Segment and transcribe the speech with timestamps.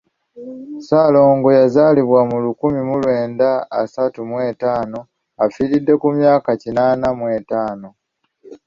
[0.79, 3.49] Ssaalongo yazaalibwa mu lukumi mu lwenda
[3.81, 4.99] asatu mu ttaano
[5.43, 7.89] afiiridde ku myaka kinaana mu etaano.